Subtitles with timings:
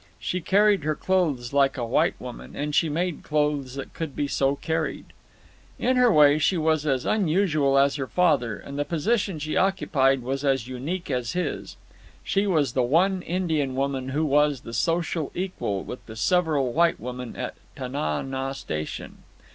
[0.17, 4.27] She carried her clothes like a white woman, and she made clothes that could be
[4.27, 5.05] so carried.
[5.77, 10.23] In her way she was as unusual as her father, and the position she occupied
[10.23, 11.77] was as unique as his.
[12.23, 16.99] She was the one Indian woman who was the social equal with the several white
[16.99, 19.19] women at Tana naw Station.